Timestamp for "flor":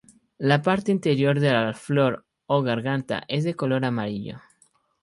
1.75-2.25